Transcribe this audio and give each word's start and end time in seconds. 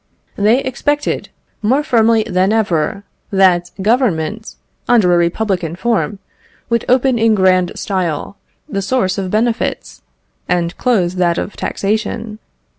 They 0.35 0.63
expected, 0.63 1.29
more 1.61 1.83
firmly 1.83 2.23
than 2.23 2.51
ever, 2.51 3.03
that 3.29 3.69
Government, 3.83 4.55
under 4.89 5.13
a 5.13 5.17
republican 5.17 5.75
form, 5.75 6.17
would 6.71 6.85
open 6.89 7.19
in 7.19 7.35
grand 7.35 7.73
style 7.75 8.35
the 8.67 8.81
source 8.81 9.19
of 9.19 9.29
benefits 9.29 10.01
and 10.49 10.75
close 10.79 11.17
that 11.17 11.37
of 11.37 11.55
taxation. 11.55 12.39